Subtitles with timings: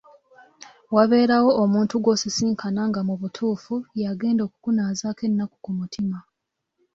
[0.95, 6.17] Wabeerawo omuntu gw’osisinkana nga mu butuufu y’agenda okukunaazaako ennaku ku mutima.